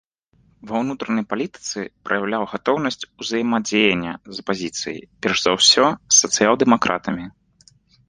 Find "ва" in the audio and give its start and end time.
0.69-0.79